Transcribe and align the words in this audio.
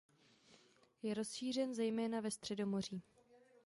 Je 1.03 1.13
rozšířen 1.13 1.73
zejména 1.73 2.19
ve 2.19 2.31
Středomoří. 2.31 3.01